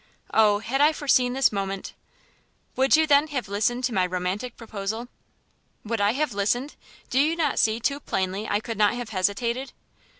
[0.33, 1.93] Oh had I foreseen this moment"
[2.75, 5.09] "Would you, then, have listened to my romantic proposal?"
[5.85, 6.75] "Would I have listened?
[7.11, 9.73] do you not see too plainly I could not have hesitated!"